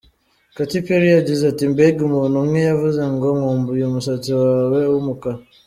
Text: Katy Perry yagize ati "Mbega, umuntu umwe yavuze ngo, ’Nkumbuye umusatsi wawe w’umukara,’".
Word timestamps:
Katy 0.55 0.79
Perry 0.85 1.07
yagize 1.17 1.43
ati 1.47 1.63
"Mbega, 1.73 2.01
umuntu 2.09 2.35
umwe 2.43 2.59
yavuze 2.69 3.01
ngo, 3.13 3.27
’Nkumbuye 3.37 3.83
umusatsi 3.85 4.29
wawe 4.39 4.79
w’umukara,’". 4.93 5.39